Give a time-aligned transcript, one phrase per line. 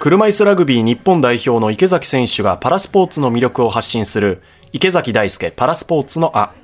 [0.00, 4.40] 車椅子ラグビー日本代表の池崎選手がパラスポーツの魅力を発信する
[4.72, 6.54] 池崎大輔パラスポーツのあ。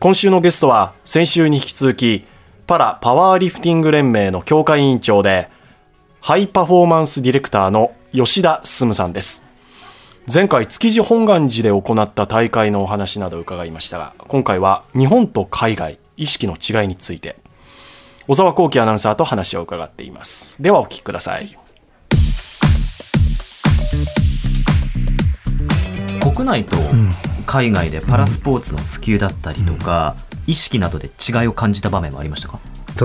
[0.00, 2.24] 今週のゲストは先週に引き続き
[2.66, 5.50] パラパワーリフティング連盟の協会委員長で
[6.22, 9.44] ハイパフォーマンスディレクターの吉田進さんです。
[10.32, 17.36] 前回築地本願寺で行った大会のお話など伺いましたが今回は日本と海外意識の違いについて。
[18.26, 20.62] 小沢光輝アナウンサーと話を伺っています。
[20.62, 21.58] ではお聞きください。
[26.34, 26.76] 国内と
[27.46, 30.16] 海外でパラスポーツの普及だったりとか、
[30.46, 32.58] 意識などで違いを感じた場面はありましたか？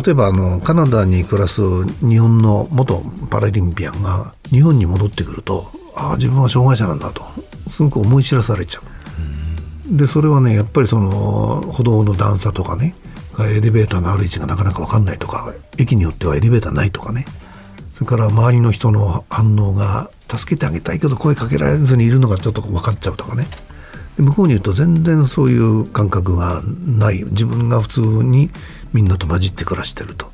[0.03, 1.61] 例えばあのカナダに暮らす
[2.07, 7.23] 日本の元パラリンピアンが日本に戻ってくるとああ自分は障害者なんだと
[7.69, 9.97] すごく思い知らされちゃう。
[9.97, 12.93] でそれはねやっぱりその歩道の段差とかね
[13.39, 17.25] エレベーターのある位置がなかなか分かんないとか駅によってはエレベーターないとかね
[17.95, 23.47] それから周りの人の反応が助けてあげたいけど声かけられずにいるのがちょっと分かっちゃうとかね。
[24.17, 27.23] 向こうに言うと全然そういう感覚がない。
[27.23, 28.49] 自分が普通に
[28.93, 30.29] みんなと混じって暮らしてると。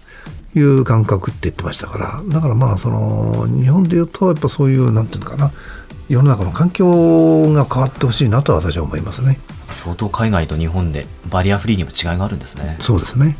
[0.57, 2.23] いう感覚って言ってましたから。
[2.27, 5.52] だからまあその日本で言うとやっぱそういうなんていうのかな。
[6.07, 9.39] 世の中の環境が変わってほしいなと私は思いますね。
[9.71, 12.77] 相当海外と日本でバリアフリーにも違いがあるんですね。
[12.80, 13.35] そうですね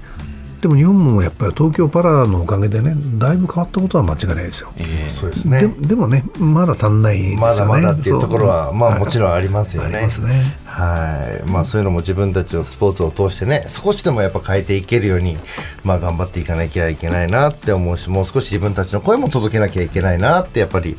[0.66, 5.60] でも日本もやっぱり東京パラのおかげでねだいぶ変わったことは間違いないですよ、えーそうですね。
[5.60, 7.42] ででもねまだ足んないですよね。
[7.42, 9.98] まだまだっていうところはまあもちろんありますよね。
[9.98, 10.42] ありますね。
[10.66, 11.50] はい。
[11.50, 15.38] まあ、そういうのも自分たちのスポーツを通してね少しでもやっぱ変えていけるように、
[15.84, 20.98] まあ、頑張っていかなきゃいけないなって思うしもう少し自分たちの声も届けなきゃいけないなってやっぱり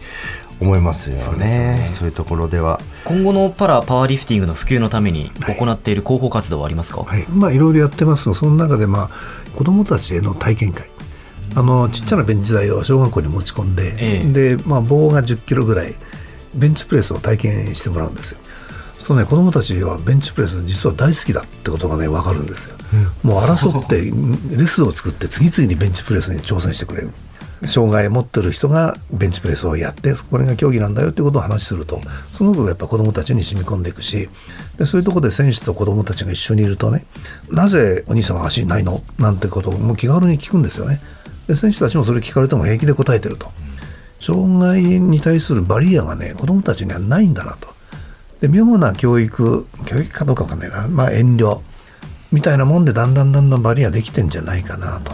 [0.60, 2.80] 思いますよねそうねいうところでは。
[3.04, 10.88] 今後のパラパワーリフティングの普及のために行っている広報活動はありますか、はい、まあいろいろやってますがその中でまあ子どもたちへの体験会
[11.54, 15.94] あのちっちゃなベンチ台を小学校に持ち込んで、えで、まあ、棒が1 0キロぐらい
[16.54, 18.40] ベンチプレスを体験してもらうんですよ。
[18.98, 22.76] そうね、子どもたちはベンチプレス実は大好きだってことがね分かるんですよ。
[23.22, 24.02] もう争って
[24.56, 27.10] レスを作って次々にベンチプレスに挑戦してくれる。
[27.64, 32.00] 障害を持ってる人がベンチプレスをやってこれが競技なんだよっていうことを話すると
[32.30, 34.28] すごくやっぱ子どもたちに染み込んでいくし
[34.78, 37.06] でそういうところで選手と子どもたちが一緒にいるとね
[37.50, 39.02] なぜお兄様は足ないの？
[39.18, 41.00] なんてことをも気軽に聞くんですよね。
[41.46, 43.50] で選手たちもそれ聞かれても平気で答えてると。
[44.18, 47.68] 障害に対するバリアがね子どもたちにはないんだなと。
[48.40, 51.60] で妙な教育教育かどうかわかんないな、まあ、遠慮
[52.32, 55.12] みたいなもんでだんだんだんだんバリアできてんじゃないかなと。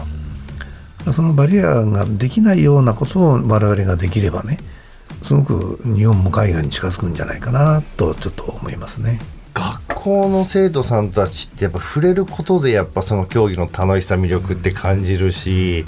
[1.11, 4.57] そのバリアができないようなことを我々ができればね
[5.23, 9.19] すごく日本も海外に近づくんじゃないかなとちょっと思いますね。
[9.53, 15.85] 学校の生徒さんたちってやっぱ触れることでやっぱその競技の楽しさ魅力って感じるし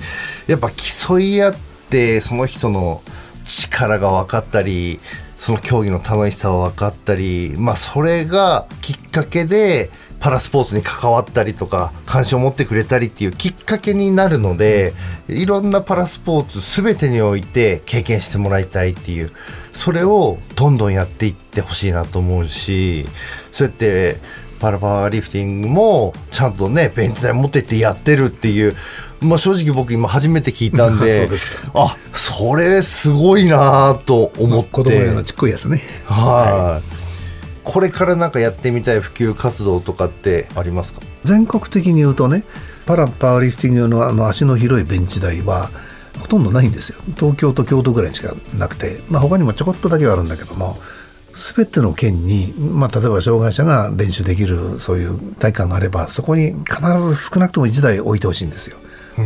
[0.47, 1.55] やっぱ競い合っ
[1.89, 3.01] てその人の
[3.43, 4.99] 力が分かったり
[5.37, 9.89] その競技の楽しさが分かったりまあそれがきっかけで
[10.25, 14.93] パラスポーツに関わったりとか関心を持ってくれたりっていうきっかけになるので
[15.27, 19.31] いろんなパラスポーツ全てにおいて経験してもらいたいっていう
[19.69, 23.05] それをどんどんやっていってほしいなと思うし
[23.51, 24.15] そうやって
[24.59, 28.75] パラパワーリフティングもちゃんとねベンチ台持ってってやってるっていう、
[29.21, 31.29] まあ、正直僕今初めて聞いたんで
[31.75, 34.69] あそれすごいなと思って。
[34.71, 35.83] 子供用のちっこいやつね。
[36.05, 37.04] はい、
[37.65, 41.01] これからなんかやってみたい普及活動とかってありますか？
[41.23, 42.43] 全国的に言うとね
[42.85, 45.69] パラパワーリフティングのあの足の広いベンチ台は
[46.19, 46.99] ほとんどないんですよ。
[47.17, 50.77] 東京と京都ぐらいしかなくて、まあ、他にもちょこっとだけはあるんだけども
[51.55, 58.77] 全ての県に、まあ、例えば障害者が練習できるそういう体育館があればそこに必ず少なくとも1台置いてほしいんですよ。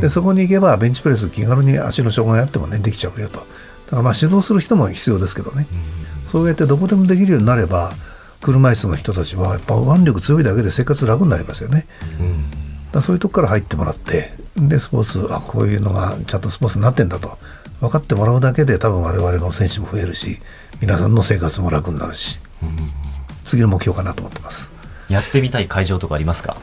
[0.02, 3.40] でそこに行けばベンチプレス気軽に足の障害あってもねできちゃうよと。
[3.40, 5.68] だからまあ指導する人も必要ですけどね、
[6.32, 7.92] そうやってどこでもできるようになれば
[8.42, 11.86] 車椅子の人たちはやっぱ腕力強いだけで生活楽になりますよね。
[12.88, 17.38] だからそういうとこから入ってもらってでスポーツあこういうのがちゃんとスポーツになってんだと
[17.82, 20.40] 分かってもらうだけで多分我々の選手も増えるし
[20.82, 22.40] 皆さんの生活も楽になるし、
[23.44, 24.72] 次の目標かなと思ってます。
[25.10, 26.58] やってみたい会場とかありますか？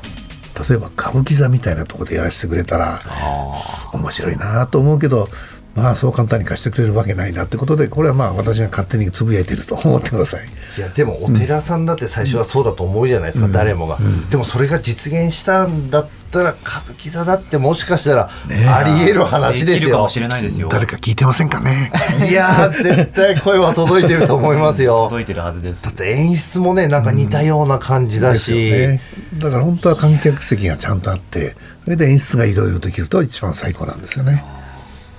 [0.68, 5.28] 例えば歌舞伎座みたいなところでやらせてくれたらあ面白いなと思うけど
[5.76, 10.46] まあそう簡単に貸してくれるわけないなってことでこれはまあ私が勝手につぶやいてると思ってください。
[10.78, 13.98] いやでもお寺さんだって最初はそうだと思うじゃないですか、誰もが、
[14.30, 18.30] でもそれが実現したんだったら歌舞伎座だってもしかしたら
[18.74, 19.74] ありえる話ですよ。
[19.74, 20.68] できるかもしれないですよ。
[20.70, 21.92] 誰か聞いてませんかね。
[22.28, 25.04] いやー 絶対声は届いてると思いますよ。
[25.08, 25.82] 届いてるはずです。
[25.82, 29.00] だって演出もねなんか似たような感じだですよし、ね、
[29.34, 34.44] だから本当は観客席がちゃんとあってそれで演出がいろいろできると一番最高なんですよね。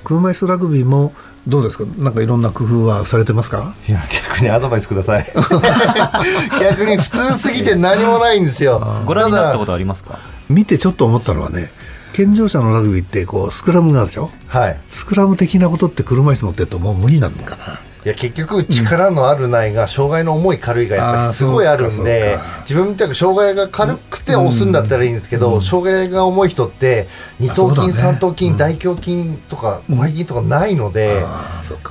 [0.07, 1.13] 車椅子ラグビーも
[1.47, 1.83] どうですか？
[1.97, 3.73] なんかいろんな工夫はされてますか？
[3.89, 3.99] いや
[4.31, 5.25] 逆にアドバイスください。
[6.61, 9.03] 逆に普通すぎて何もないんですよ。
[9.05, 10.19] ご覧になったこたとありますか？
[10.49, 11.71] 見てちょっと思ったのはね
[12.13, 14.79] 健常者のラグビーってこうスクラムがあるでしょだはい。
[14.87, 31.25] スクラム的なことって車椅子乗ってるともう無理なのかないや結局力のあるないが障害の重い軽いがやっぱりすごいあるんで自分みたいな障害が軽くて押すんだったらいいんですけど、障害が重い人って二頭筋、三頭筋、大胸筋とか広背筋とかないので、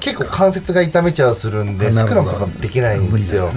[0.01, 3.51] 結構関節が痛めちゃうするんでスクラムとかできないんですよ。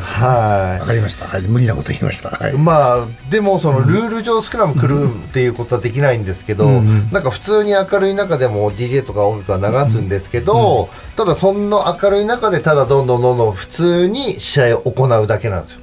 [0.00, 0.80] はい。
[0.80, 15.80] わかりました、はい、無理なこと言いました、はい、まあでもそのルール上スクラム来るっていうことはできないんですけど、なんか普通に明るい中でも DJ とか音楽は流すんですけど、ただその明るい中でただどんどんどんどん普通に試合を行うだけなんですよ。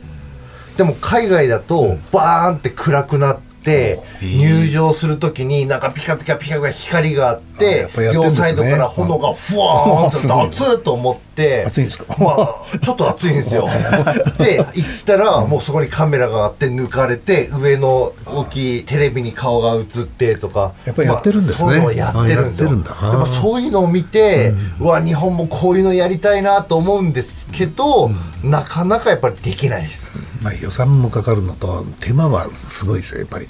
[0.77, 12.05] でも海外だとバーンって暗くなって入場するときになんかピカピカピカピカ光があっあて両サイドから炎がふわーんとすごい熱いと思って熱いんですか？
[12.17, 12.35] ま
[12.73, 13.67] あ、ちょっと暑いんですよ。
[14.39, 20.73] で、行ったら、もうそこにカメラがあって、抜かれて、上の大きいテレビに顔が映ってとか。
[20.85, 22.69] やっぱりやってるんですねまあそういうのをやってるんですよ。
[22.69, 28.11] でもそういうのを見て、うわ、日本もこういうのやりたいなと思うんですけど、
[28.43, 30.19] なかなかやっぱりできないです。
[30.41, 33.47] まあ、予算もかかるのと手間はすごいですよやっぱり、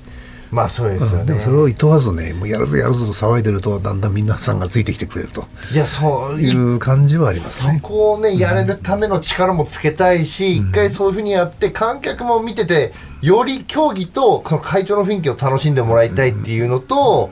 [0.52, 1.26] まあそうですよね。
[1.26, 5.46] でもそれをいとわずねもうやるぞやるぞと騒いでるとだんだん皆さんがついてきてくれると。
[5.72, 17.30] いや、そう、いう感じはありますそねこをね、やれるための力もつけたいし、一回そういうふうにやって、観客も見てて、より競技と、その会長の雰囲気を楽しんでもらいたいっていうのと、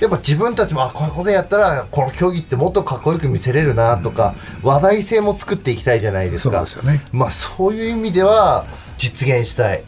[0.00, 6.60] やっぱ自分たちも、あ、こういうことやったら、この競技ってもっとかっこよく見せれるなとか、話題性も作っていきたいじゃないですそうか。
[6.60, 7.02] ですよね。
[7.12, 8.66] まあ、そういう意味では、
[8.98, 9.82] 実現したい。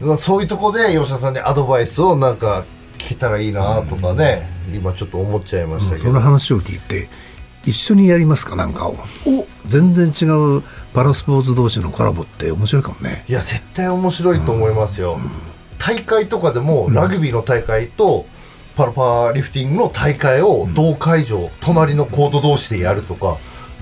[0.00, 2.64] まあそういうところで、吉田さんにアドバイスをなんか、
[2.98, 6.04] 聞けたらいいなとかね、今ちょっと思っちゃいましたけど。
[6.04, 7.08] その話を聞いて
[7.66, 8.86] 一緒にやりますかなんか。
[8.88, 8.96] を
[9.66, 10.24] 全然違
[10.58, 10.62] う
[10.94, 13.24] パラスポーツ同士のコラボって面白いかもね。
[13.28, 15.18] いや絶対面白いと思いますよ、
[15.78, 18.24] 大会とかでもラグビーの大会と
[18.74, 23.36] パラパワーリフティングの大会を同会場、隣のコート同士でやるとか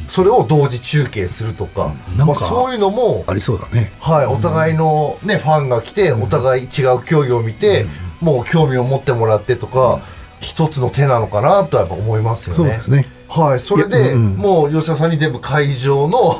[0.08, 3.92] それを同時中継するとか,、まあ、そういうのも、ありそうだね。
[4.00, 7.86] はい、お互いの、ね、ファンが来てお互い違う競技を見て、
[8.20, 10.00] もう興味を持ってもらってとか、
[10.40, 12.56] 一つの手なのかなとはやっぱ思いますよね。
[12.56, 13.06] そうですね。
[13.28, 16.36] はい、それいで、もう吉田さんに全部会場の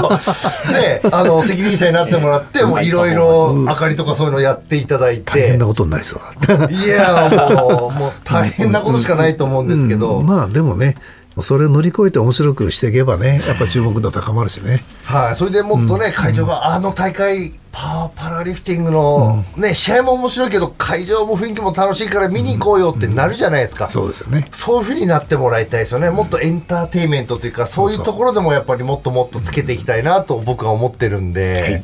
[0.72, 5.32] ね、あの責任者になってもらって、もういろいろ明かりとかそういうのやっていただいて。
[5.32, 7.28] 大変な、ことになりそうだいや
[7.62, 10.26] もうもう大変なことしかないと思うんですけど、うん。
[10.26, 10.96] まあでもね
[11.38, 14.82] それを乗り越えて面白くしていけばねやっぱ注目度高まるしね。
[15.04, 23.88] はい、それでもっとね、会場があの大会パワーパラリフティングの、ね試合も面白いけど会場も雰囲気も楽しいから見に行こうよってなるじゃないですか。
[23.88, 24.48] そうですよね。
[24.50, 26.10] そういうふうになってもらいたいですよね。
[26.10, 31.82] もっとエンターテインメントというか、そういうところでもやっぱりもっともっとつけていきたいなと僕は思ってるんで、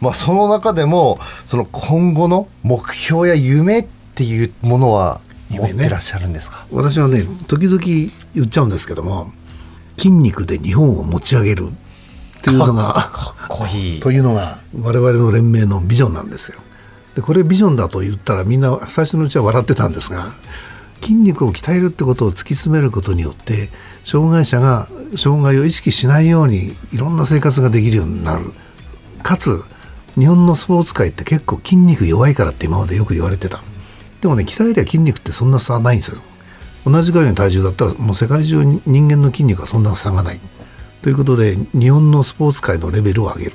[0.00, 5.84] まあその中でも、その今後の目標や夢っていうものは夢ね。
[5.84, 7.78] てらっしゃるんですか、私はね時々
[8.34, 9.32] 言っちゃうんですけども
[9.96, 13.10] 筋肉で日本を持ち上げるっていうのが
[13.48, 16.58] コーヒーというのが 我々の連盟のビジョンなんですよ。
[17.14, 20.34] でこれビジョンだと言ったらみんな最初のうちは笑ってたんですが
[21.00, 23.70] 筋肉を鍛えるってことを突き詰めることによって
[24.04, 28.52] 障害者が障害を意識しないようにいろんな生活ができるようになる。
[29.22, 29.62] かつ
[30.18, 33.62] 日本のスポーツ界って結構筋肉弱いからって今までよく言われてた
[34.20, 36.22] でもね鍛えりゃ筋肉ってそんな差はないんですよ。
[36.84, 40.40] 同じぐらいの体重だったらもう世界中に人間の筋肉はそんな差がない。
[41.02, 43.52] ということで日本のスポーツ界のレベルを上げる、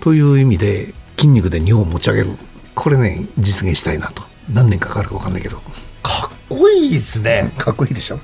[0.00, 2.30] という意味で筋肉で日本を持ち上げる。
[2.74, 4.22] これね実現したいなと。
[4.52, 5.58] 何年かかるか分かんないけど。
[6.02, 7.52] かっこいいですね。
[7.58, 8.20] かっこいいでしょ。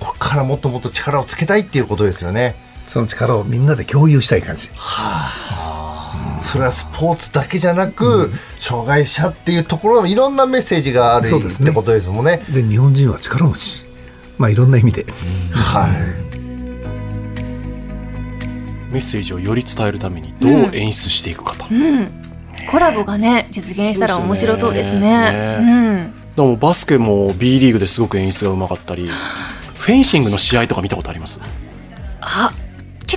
[0.00, 2.56] これからもっともっと力をつけたいっていうことですよね。
[2.86, 4.68] その力をみんなで共有したい感じ
[6.42, 11.66] それはスポーツだけじゃなく、障害者っていうところのいろんなメッセージがあるそうですね。
[11.66, 12.42] ってことですもんね。
[12.50, 13.84] で日本人は力持ち。
[14.38, 15.04] まあいろんな意味で、
[15.52, 15.90] はい。
[18.92, 21.66] メッセージをより伝えるためにどう演出していくかと、
[22.70, 25.00] コラボがね実現したら面白そうですね。
[25.00, 29.08] そうですよでもバスケも B リーグですごく演出がうまかったり
[29.78, 31.38] フェンシングの試合とか見たことあります？
[32.20, 32.52] あ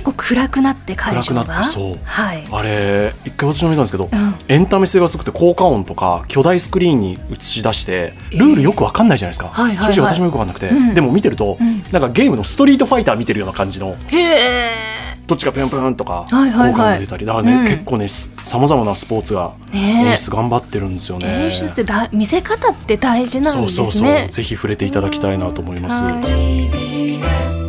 [0.04, 1.24] 結構暗くなって会場が。
[1.24, 1.98] 暗くなってそう。
[2.04, 2.44] はい。
[2.52, 4.10] あれ一回私も見たんですけど、ん。
[4.48, 9.92] エンタメ性がすごくて効果音とか巨大スクリーンに映し出してルールよくわかんないじゃないですか、はいはいはい。
[9.94, 10.94] 正直私もよくわかんなくて、うん。
[10.94, 11.82] でも見てると、ん。
[11.90, 14.94] なんかゲームのストリートファイター見てるような感じのへえ。
[15.26, 16.72] どっちがぴょんぴょんとかはいはいはい。
[16.72, 17.24] 効果が出たり。
[17.24, 17.64] だからね、うん。
[17.64, 21.44] 結構ねさまざまなスポーツが演出頑張ってるんですよね。
[21.44, 23.86] 演出ってだ見せ方って大事なんですね。
[23.86, 24.28] そうそうそう。
[24.28, 26.02] ぜひ触れていただきたいなと思います。
[26.02, 27.63] はい